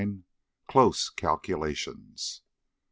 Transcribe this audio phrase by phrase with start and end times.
[0.67, 2.41] CLOSE CALCULATIONS.